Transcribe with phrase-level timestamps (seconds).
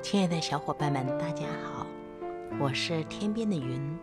[0.00, 1.86] 亲爱的小伙伴们，大家好，
[2.60, 3.98] 我是天边的云，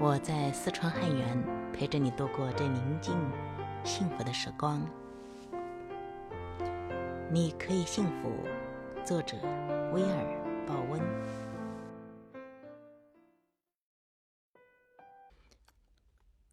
[0.00, 3.14] 我在四川汉源陪着你度过这宁静、
[3.84, 4.80] 幸福的时光。
[7.30, 8.32] 你可以幸福。
[9.04, 9.36] 作者：
[9.92, 11.00] 威尔·鲍温。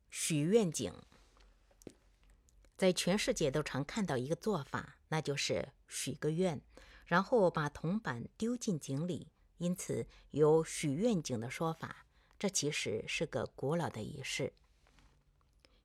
[0.10, 0.94] 许愿井，
[2.76, 6.62] 在全世界都常看到一个做法，那就是许个愿。
[7.08, 12.06] 然后把铜板丢进井里，因此有许愿井的说法。
[12.38, 14.54] 这其实是个古老的仪式。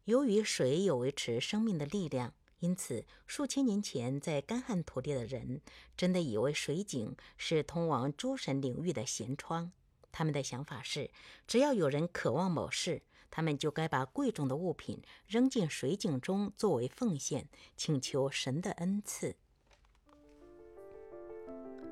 [0.04, 5.62] 由于水有维持生命的力量，因此数千年前在干旱土地的人
[5.96, 9.72] 真的以为水井是通往诸神领域的舷窗。
[10.10, 11.10] 他们的想法是，
[11.46, 19.36] 只要有人渴望某事，他们就该把贵重的物品扔进水井中作为奉献，请求神的恩赐。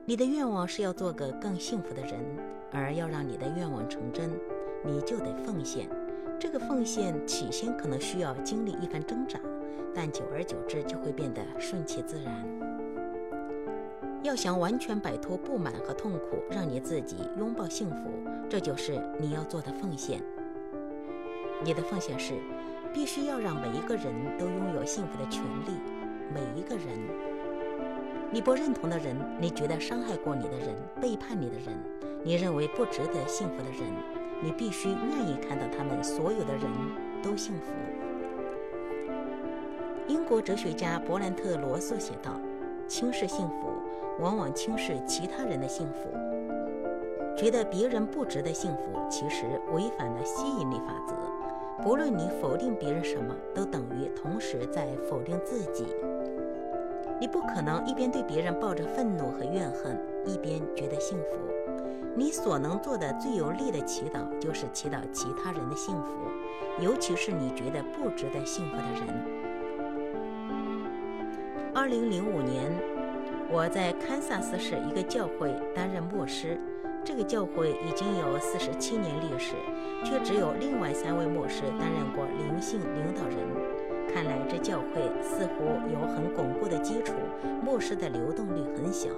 [0.07, 2.19] 你的愿望是要做个更幸福的人，
[2.73, 4.31] 而要让你的愿望成真，
[4.83, 5.89] 你就得奉献。
[6.39, 9.39] 这个奉献起先可能需要经历一番挣扎，
[9.95, 12.45] 但久而久之就会变得顺其自然。
[14.23, 18.11] 要想完全摆脱不满和痛苦，让你自己拥抱幸福，
[18.49, 20.21] 这就是你要做的奉献。
[21.63, 22.35] 你的奉献是，
[22.93, 25.73] 必须要让每一个人都拥有幸福的权利，
[26.35, 27.30] 每一个人。
[28.33, 30.69] 你不认同的人，你觉得伤害过你的人、
[31.01, 31.77] 背叛你的人，
[32.23, 33.93] 你认为不值得幸福的人，
[34.41, 36.71] 你必须愿意看到他们所有的人
[37.21, 37.73] 都幸福。
[40.07, 42.41] 英国哲学家伯兰特·罗素写道
[42.87, 43.73] ：“轻视幸福，
[44.21, 46.09] 往往轻视其他人的幸福。
[47.37, 51.15] 觉得别人不值得幸福，其实违反了吸引力法则。
[51.83, 55.87] 不论你否定别人什么，都等于同时在否定自己。”
[57.21, 61.37] 你不可能一边对别人抱着愤怒和怨恨，一边觉得幸福。
[62.17, 66.13] 你所能做的最有力的祈祷，就是祈祷其他人的幸福，
[66.83, 69.07] 尤其是你觉得不值得幸福的人。
[71.75, 72.73] 二零零五年，
[73.51, 76.59] 我在堪萨斯市一个教会担任牧师。
[77.03, 79.55] 这个教会已经有四十七年历史，
[80.05, 83.39] 却只有另外三位牧师担任过灵性领导人。
[84.13, 87.15] 看来这教会似乎有很巩固的基础，
[87.65, 89.09] 牧师的流动率很小。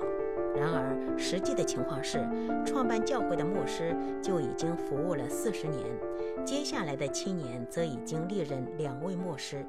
[0.55, 2.29] 然而，实际的情况是，
[2.67, 5.83] 创办教会的牧师就已经服务了四十年，
[6.45, 9.67] 接下来的七年则已经历任两位牧师。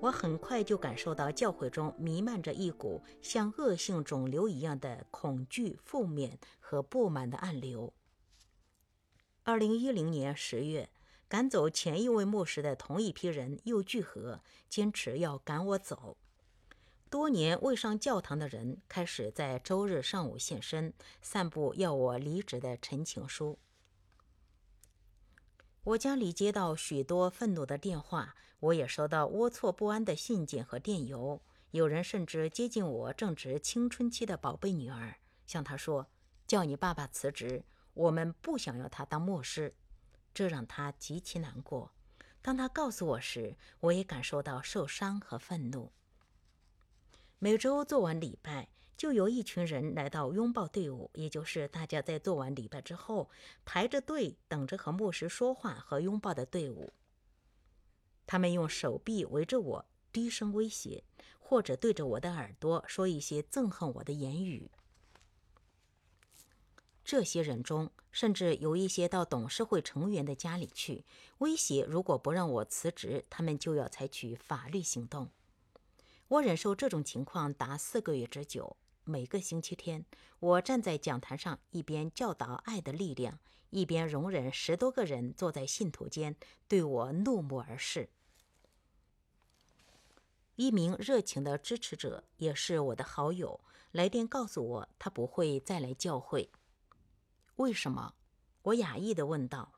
[0.00, 7.90] 我很快就感受到教会中弥漫着一股像恶性肿瘤一样的恐惧、负面和不满的暗流。
[9.44, 10.90] 二零一零年十月。
[11.28, 16.16] 赶走前一位牧师的同一批人又聚合，坚持要赶我走。
[17.10, 20.92] 多年未上教堂的人开始在周日上午现身，
[21.22, 23.58] 散布要我离职的陈情书。
[25.84, 31.40] 我家里接到许多愤怒的电话，我也收到龌龊不安的信件和电邮。
[31.70, 36.06] 有人甚至接近我正值青春期的宝贝女儿，向她说
[36.46, 39.74] ：“叫你爸爸辞职，我们不想要他当牧师。”
[40.34, 41.92] 这让他极其难过。
[42.42, 45.92] 当他告诉我时，我也感受到受伤和愤怒。
[47.38, 53.30] 每周做完礼拜，就有一群人来到拥抱队伍，也就是大家在做完礼拜之后
[53.64, 56.92] 排着队等着和牧师说话和拥抱的队伍。
[58.26, 61.04] 他们用手臂围着我，低声威胁，
[61.38, 64.70] 或者对着我的耳朵说一些憎恨我的言语。
[67.04, 71.04] 这些人中，甚至有一些到董事会成员的家里去
[71.38, 75.28] 威胁，如果不让我辞职，他们就要采取法律行动。
[76.28, 78.76] 我忍受这种情况达四个月之久。
[79.04, 80.06] 每个星期天，
[80.40, 83.38] 我站在讲坛上，一边教导爱的力量，
[83.68, 86.34] 一边容忍十多个人坐在信徒间
[86.66, 88.08] 对我怒目而视。
[90.56, 93.60] 一名热情的支持者，也是我的好友，
[93.92, 96.48] 来电告诉我，他不会再来教会。
[97.56, 98.14] 为什么？
[98.62, 99.72] 我讶异的问道。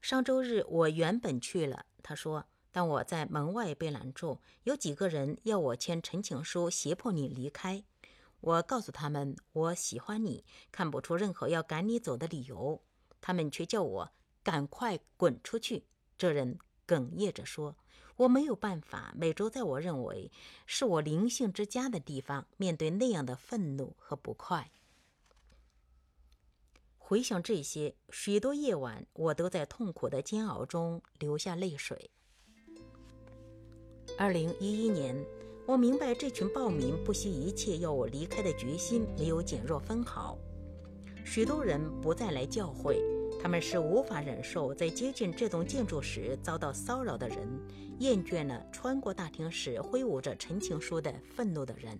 [0.00, 7.84] 上周日我原本去了，他说，但我在门外被拦住，有几个人要我签陈情书，胁迫你离开。
[8.40, 12.82] 我告诉他们，我喜欢你，看不出任何要赶你走的理由。
[13.20, 14.10] 他们却叫我
[14.42, 15.84] 赶快滚出去。
[16.16, 17.76] 这人哽咽着说
[18.16, 20.30] ：“我没有办法，每周在我认为
[20.66, 24.70] 是我灵性之家的地方，面对那样的愤怒和不快。”
[27.08, 32.10] 回想这些，许多夜晚我都在痛苦的煎熬中流下泪水。
[34.18, 35.16] 二零一一年，
[35.66, 40.36] 我明白这群暴民不惜一切要我离开的决心没有减弱分毫。
[41.24, 43.02] 许多人不再来教会，
[43.42, 47.48] 他们是无法忍受在接近这栋建筑时遭到骚扰的人，
[48.00, 51.98] 厌倦了穿过大厅时挥舞着陈情书的愤怒的人。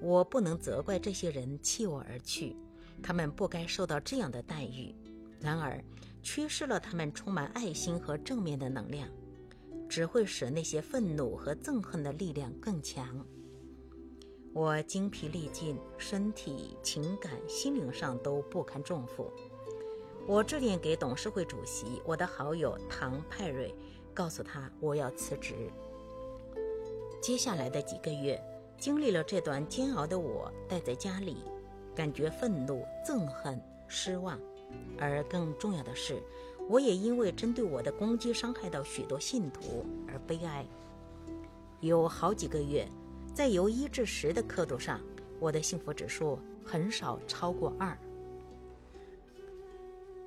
[0.00, 2.54] 我不能责怪这些人弃我而去，
[3.02, 4.94] 他们不该受到这样的待遇。
[5.40, 5.82] 然而，
[6.22, 9.08] 缺失了他们充满爱心和正面的能量，
[9.88, 13.24] 只会使那些愤怒和憎恨的力量更强。
[14.52, 19.30] 我精疲力尽，身体、情感、心灵上都不堪重负。
[20.26, 23.74] 我致电给董事会主席，我的好友唐派瑞，
[24.14, 25.54] 告诉他我要辞职。
[27.20, 28.40] 接下来的几个月。
[28.78, 31.36] 经历了这段煎熬的我，待在家里，
[31.94, 34.38] 感觉愤怒、憎恨、失望，
[34.98, 36.22] 而更重要的是，
[36.68, 40.66] 我也因为针对我的攻击伤害到许多信徒而悲哀。
[41.80, 42.86] 有好几个月，
[43.34, 45.00] 在由一至十的刻度上，
[45.40, 47.96] 我的幸福指数很少超过二。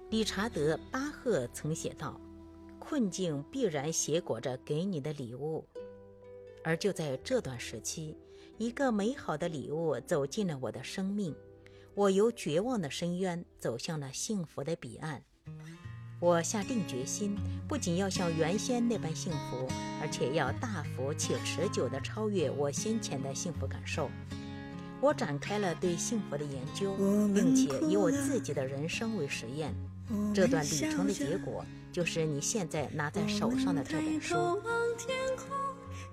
[0.10, 2.20] 理查德·巴赫曾写道
[2.80, 5.64] ：“困境必然携裹着给你的礼物。”
[6.64, 8.18] 而就在这段时期。
[8.60, 11.34] 一个美好的礼物走进了我的生命，
[11.96, 15.24] 我由绝望的深渊走向了幸福的彼岸。
[16.20, 17.38] 我下定决心，
[17.70, 19.66] 不仅要像原先那般幸福，
[20.02, 24.10] 而且要大幅且持久地超越我先前的幸福感受。
[25.00, 26.94] 我展开了对幸福的研究，
[27.34, 29.74] 并且以我自己的人生为实验。
[30.34, 31.64] 这段旅程的结果，
[31.94, 34.36] 就是你现在拿在手上的这本书。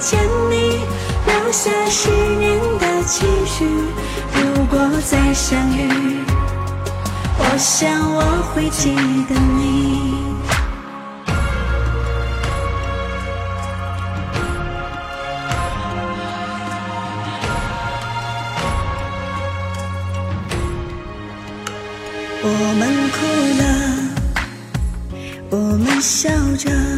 [0.00, 0.18] 见
[0.50, 0.80] 你，
[1.26, 3.66] 留下十年的期许。
[4.32, 6.22] 如果再相遇，
[7.38, 8.22] 我想我
[8.54, 8.94] 会记
[9.28, 10.26] 得你。
[22.40, 22.48] 我
[22.78, 23.16] 们哭
[23.58, 23.62] 了，
[25.50, 26.97] 我们笑着。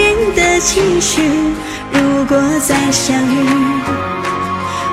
[0.35, 1.21] 的期许，
[1.91, 3.47] 如果再相遇，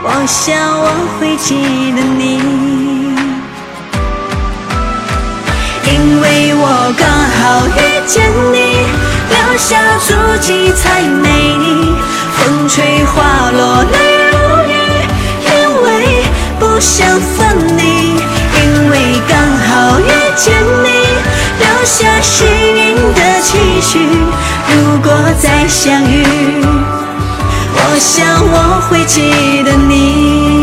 [0.03, 1.55] 我想我会记
[1.93, 2.41] 得你，
[5.85, 8.57] 因为我刚好遇见你，
[9.31, 9.77] 留下
[10.07, 11.95] 足迹才美丽，
[12.37, 13.97] 风吹花落泪
[14.31, 14.35] 如
[14.69, 14.75] 雨，
[15.45, 15.51] 因
[15.83, 15.87] 为
[16.59, 17.39] 不想分
[17.77, 17.83] 离，
[18.59, 18.95] 因为
[19.29, 20.03] 刚好遇
[20.37, 20.47] 见
[20.83, 20.87] 你，
[21.61, 23.99] 留下十年的期许。
[24.01, 26.25] 如果再相遇，
[27.75, 30.58] 我想我会记得你。